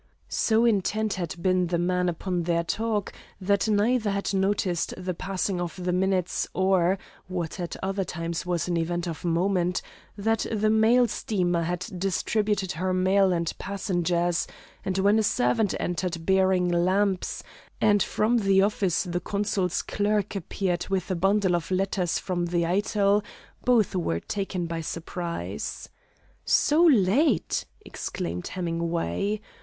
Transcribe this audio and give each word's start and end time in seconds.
So 0.29 0.65
intent 0.65 1.13
had 1.13 1.35
been 1.43 1.67
the 1.67 1.77
men 1.77 2.09
upon 2.09 2.41
their 2.41 2.63
talk 2.63 3.13
that 3.39 3.67
neither 3.67 4.09
had 4.09 4.33
noted 4.33 4.77
the 4.97 5.13
passing 5.13 5.61
of 5.61 5.75
the 5.75 5.93
minutes 5.93 6.47
or, 6.55 6.97
what 7.27 7.59
at 7.59 7.75
other 7.83 8.03
times 8.03 8.43
was 8.43 8.67
an 8.67 8.77
event 8.77 9.07
of 9.07 9.23
moment, 9.23 9.83
that 10.17 10.47
the 10.51 10.71
mail 10.71 11.07
steamer 11.07 11.61
had 11.61 11.85
distributed 11.99 12.71
her 12.71 12.95
mail 12.95 13.31
and 13.31 13.53
passengers; 13.59 14.47
and 14.83 14.97
when 14.97 15.19
a 15.19 15.21
servant 15.21 15.75
entered 15.79 16.25
bearing 16.25 16.67
lamps, 16.67 17.43
and 17.79 18.01
from 18.01 18.37
the 18.39 18.59
office 18.63 19.03
the 19.03 19.19
consul's 19.19 19.83
clerk 19.83 20.35
appeared 20.35 20.87
with 20.87 21.11
a 21.11 21.15
bundle 21.15 21.55
of 21.55 21.69
letters 21.69 22.17
from 22.17 22.47
the 22.47 22.65
Eitel, 22.65 23.23
both 23.63 23.93
were 23.95 24.19
taken 24.19 24.65
by 24.65 24.81
surprise. 24.81 25.89
"So 26.43 26.83
late?" 26.83 27.65
exclaimed 27.81 28.47
Hemingway. 28.47 29.39